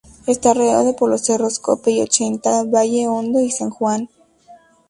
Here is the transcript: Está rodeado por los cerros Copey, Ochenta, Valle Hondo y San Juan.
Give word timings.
Está 0.25 0.55
rodeado 0.55 0.95
por 0.95 1.11
los 1.11 1.21
cerros 1.25 1.59
Copey, 1.59 2.01
Ochenta, 2.01 2.63
Valle 2.63 3.07
Hondo 3.07 3.39
y 3.39 3.51
San 3.51 3.69
Juan. 3.69 4.09